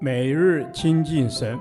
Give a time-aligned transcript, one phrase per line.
[0.00, 1.58] 每日亲近神，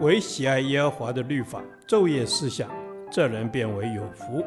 [0.00, 2.70] 唯喜爱耶和华的律法，昼夜思想，
[3.10, 4.42] 这人便为有福。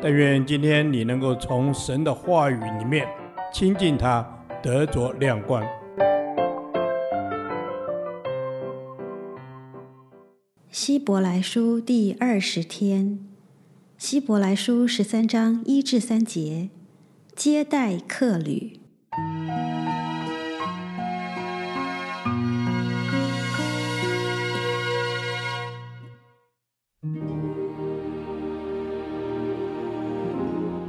[0.00, 3.06] 但愿今天你能够从神的话语里面
[3.52, 4.26] 亲近他，
[4.62, 5.62] 得着亮光。
[10.70, 13.18] 希伯来书第二十天，
[13.98, 16.70] 希伯来书十三章一至三节，
[17.36, 18.80] 接待客旅。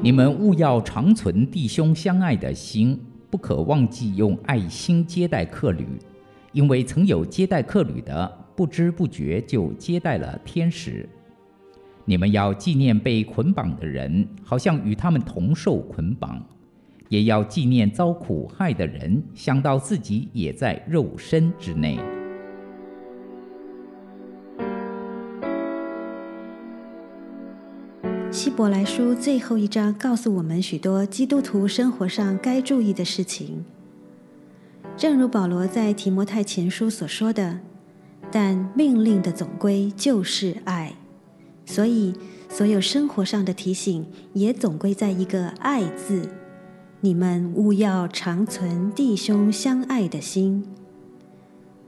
[0.04, 3.00] 你们务要常存弟兄相爱的心，
[3.30, 5.88] 不可忘记用爱心接待客旅，
[6.52, 8.40] 因为曾有接待客旅的。
[8.54, 11.08] 不知不觉就接待了天使。
[12.04, 16.36] 你们要纪念被捆绑的人，好像与他们同受捆绑；
[17.08, 21.98] 也要纪念遭苦害的人，想到自己也在肉身之内。
[28.34, 33.64] 希伯来书最后一章告诉我们许多基督徒生活上该注意的事情，
[34.98, 37.60] 正如保罗在提摩太前书所说的。
[38.32, 40.96] 但命令的总归就是爱，
[41.68, 42.16] 所以
[42.50, 46.28] 所有生活上的提醒也总归在一个“爱”字。
[47.02, 50.66] 你们务要常存弟兄相爱的心。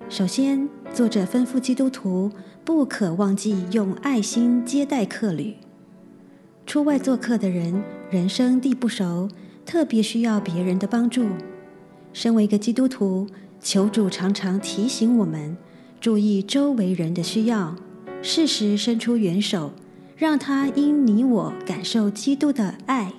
[0.07, 2.31] 首先，作者吩咐基督徒
[2.63, 5.55] 不可忘记用爱心接待客旅。
[6.65, 9.29] 出外做客的人，人生地不熟，
[9.65, 11.25] 特别需要别人的帮助。
[12.11, 13.27] 身为一个基督徒，
[13.61, 15.55] 求主常常提醒我们。
[16.01, 17.75] 注意周围人的需要，
[18.21, 19.71] 适时伸出援手，
[20.17, 23.13] 让他因你我感受基督的爱。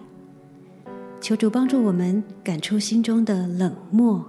[1.21, 4.25] 求主帮助我们赶出心中的冷漠，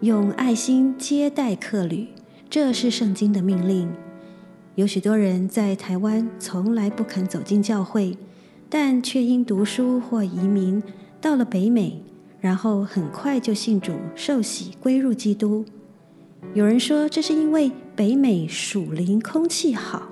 [0.00, 2.08] 用爱心接待客旅，
[2.48, 3.90] 这是圣经的命令。
[4.76, 8.16] 有许多人在台湾从来不肯走进教会，
[8.76, 10.82] 但却因读书或移民
[11.20, 12.02] 到了北美，
[12.40, 15.64] 然后很快就信主受洗归入基督。
[16.54, 20.08] 有人说，这是因为北美属灵空气好，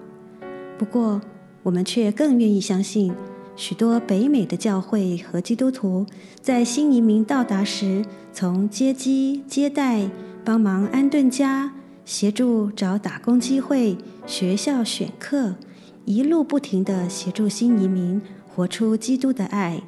[0.78, 1.20] 不过
[1.64, 3.12] 我们却更愿意相信，
[3.56, 6.06] 许多北美的教会和基督徒
[6.40, 10.08] 在新移民到达时，从接机、接待、
[10.44, 11.72] 帮忙安顿家、
[12.04, 15.56] 协助找打工机会、学校选课，
[16.04, 18.22] 一路不停地协助新移民
[18.54, 19.82] 活出基督的爱，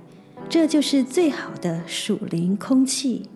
[0.48, 3.28] 这就是最好的属灵空气。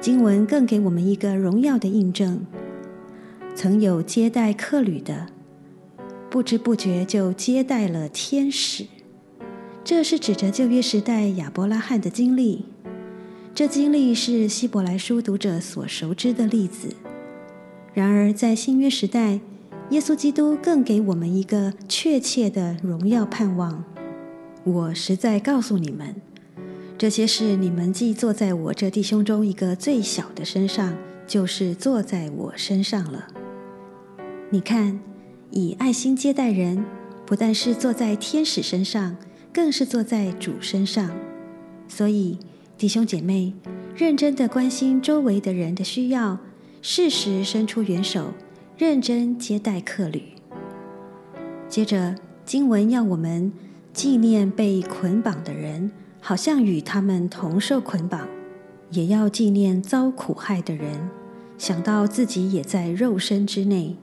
[0.00, 2.44] 经文更给我们一个荣耀的印证：
[3.54, 5.28] 曾有接待客旅的，
[6.28, 8.86] 不知不觉就接待了天使。
[9.84, 12.64] 这是指着旧约时代亚伯拉罕的经历。
[13.54, 16.88] 这经历是希伯来书读者所熟知的例子。
[17.92, 19.38] 然而，在新约时代，
[19.90, 23.84] 耶稣基督更给我们一个确切的荣耀盼望。
[24.64, 26.14] 我实在告诉你们。
[26.96, 30.96] 这些事，你们既做在我这弟兄中一个最小的身上，
[31.26, 33.26] 就是做在我身上了。
[34.48, 35.00] 你看，
[35.50, 36.84] 以爱心接待人，
[37.26, 39.16] 不但是做在天使身上，
[39.52, 41.10] 更是做在主身上。
[41.88, 42.38] 所以，
[42.78, 43.52] 弟兄姐妹，
[43.94, 46.38] 认真的关心周围的人的需要，
[46.80, 48.32] 适时伸出援手，
[48.76, 50.22] 认真接待客旅。
[51.68, 52.14] 接着，
[52.44, 53.52] 经文要我们
[53.92, 55.90] 纪念被捆绑的人。
[56.26, 58.26] 好像与他们同受捆绑，
[58.92, 61.10] 也要纪念遭苦害的人，
[61.58, 63.98] 想到自己也在肉身之内。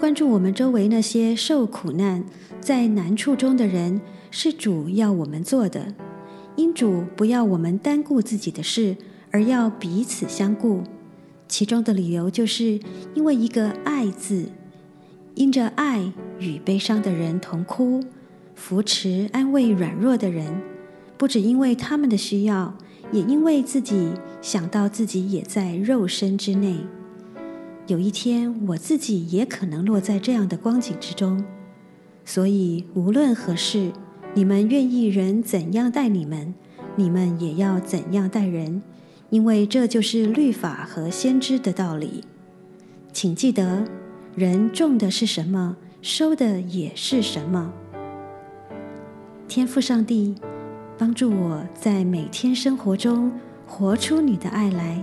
[0.00, 2.24] 关注我们周围那些受苦难、
[2.62, 5.94] 在难处中的人，是主要我们做的。
[6.56, 8.96] 因主不要我们单顾自己的事，
[9.30, 10.82] 而要彼此相顾。
[11.48, 12.80] 其中的理由，就是
[13.14, 14.46] 因为一个“爱”字，
[15.34, 18.02] 因着爱与悲伤的人同哭，
[18.54, 20.62] 扶持安慰软弱的人。
[21.18, 22.76] 不只因为他们的需要，
[23.12, 26.78] 也因为自己想到自己也在肉身之内。
[27.86, 31.44] 有一天，我自己也可能落在这样的光景之中。
[32.24, 33.92] 所以，无论何事，
[34.34, 36.54] 你们愿意人怎样待你们，
[36.96, 38.82] 你们也要怎样待人，
[39.32, 42.22] 因为这就是律法和先知的道理。
[43.14, 43.82] 请记得，
[44.36, 47.72] 人种的是什么，收的也是什么。
[49.48, 50.36] 天父上帝。
[50.98, 53.32] 帮助我在每天生活中
[53.66, 55.02] 活出你的爱来，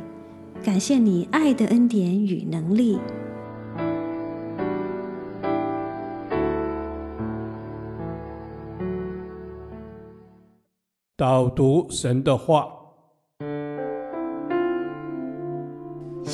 [0.63, 2.97] 感谢你爱的恩典与能力。
[11.17, 12.69] 导读神的话，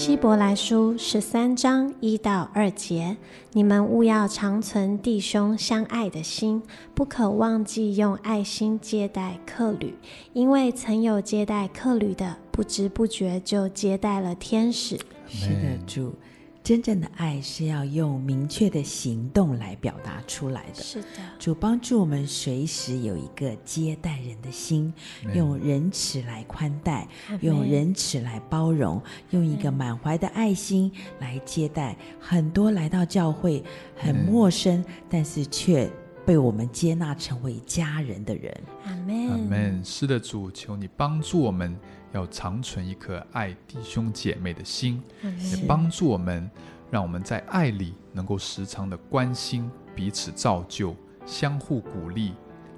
[0.06, 3.18] 希伯来书十三章一到二节，
[3.54, 6.62] 你们务要常存弟兄相爱的心，
[6.94, 9.96] 不可忘记用爱心接待客旅，
[10.34, 14.96] 因为曾有接待客旅的，不知不觉就接待了天使。
[15.28, 16.14] 是的，主。
[16.66, 20.82] 真正的爱是要用明确的行动来表达出来的。
[20.82, 21.08] 是的，
[21.38, 24.92] 主帮助我们随时有一个接待人的心，
[25.36, 27.08] 用仁慈来宽待，
[27.42, 31.96] 用仁慈来包容，用一个满怀的爱心来接待。
[32.20, 33.64] 很多来到教会
[33.96, 35.88] 很陌生，但是却
[36.26, 38.54] 被我们接纳成为家人的人。
[38.86, 39.30] 阿门。
[39.30, 39.86] 阿门。
[39.86, 41.78] 是的，主，求你帮助我们。
[42.12, 46.50] 要长存一颗爱弟兄姐妹的心，也帮助我们，
[46.90, 50.96] 让我们在爱里能够时常的关心彼此，造就，
[51.26, 52.32] 相互鼓励。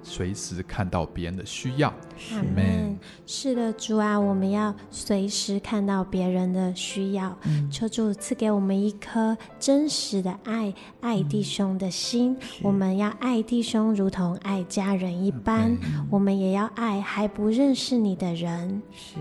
[0.08, 1.88] 随时看到别人的需要，
[2.32, 2.98] 阿门。
[3.26, 7.36] 是的，主啊，我们要随时看到别人的需要。
[7.44, 10.72] 嗯、求主赐给我们一颗真实的爱，
[11.02, 12.34] 爱弟兄的心。
[12.40, 15.76] 嗯、我们要爱弟兄，如同爱家人一般。
[15.82, 18.82] 嗯、我们也要爱还不认识你的人。
[18.90, 19.16] 是，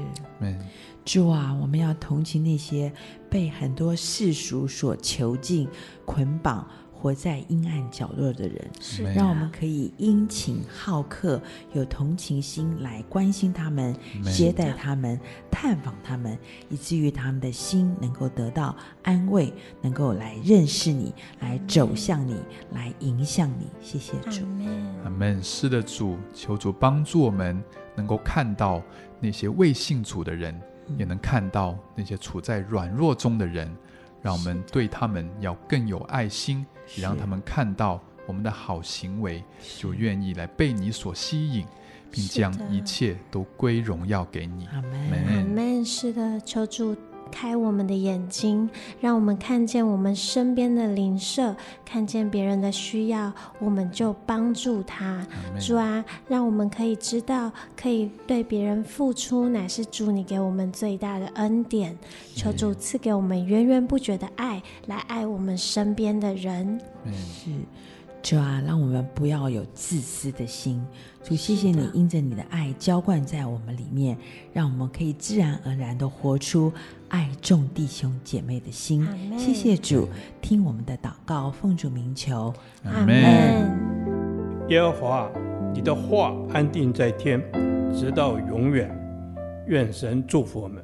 [1.03, 2.91] 主啊，我们要同情那些
[3.29, 5.67] 被很多世俗所囚禁、
[6.05, 6.65] 捆绑。
[6.99, 11.39] 活在阴暗角落的人，是让我们可以殷勤好客，
[11.73, 13.95] 有同情心来关心他们、
[14.35, 15.19] 接待他们、
[15.51, 16.35] 探访他们，
[16.69, 22.35] 以至于他们的心能够得到安慰，能够来认识你，来走向你，
[22.73, 23.67] 来迎向你。
[23.79, 24.43] 谢谢主，
[25.03, 25.41] 阿门。
[25.43, 27.63] 是的，主，求主帮助我们，
[27.95, 28.81] 能够看到
[29.19, 30.59] 那些未信主的人，
[30.97, 33.71] 也能看到那些处在软弱中的人。
[34.27, 36.65] 让我们对他们要更有爱心，
[36.97, 39.41] 也让他们看到我们的好行为，
[39.79, 41.65] 就愿意来被你所吸引，
[42.11, 44.65] 并将一切都归荣耀给你。
[44.65, 44.91] 阿门。
[45.11, 45.85] 阿门。
[45.85, 46.93] 是的，求主。
[47.27, 48.69] 开我们的眼睛，
[48.99, 55.25] 让我们看见我们身边的邻舍，看见别人的需要，我们就帮助他。
[55.59, 61.97] 主啊，让我们可以知道，可以对别人付出，乃是主你给我们最大的恩典。
[62.35, 66.79] 求主赐给我们源源不绝的爱，来爱我们身边的人。
[67.05, 67.51] 是。
[68.21, 70.83] 主啊，让我们不要有自私的心。
[71.23, 74.17] 主，谢谢你，因着你的爱浇灌在我们里面，
[74.51, 76.71] 让我们可以自然而然的活出
[77.09, 79.07] 爱众弟兄姐妹的心。
[79.37, 80.09] 谢谢主，
[80.41, 82.53] 听我们的祷告，奉主名求，
[82.83, 83.87] 阿门。
[84.69, 85.31] 耶和华，
[85.73, 87.41] 你的话安定在天，
[87.93, 88.93] 直到永远。
[89.67, 90.83] 愿神祝福我们。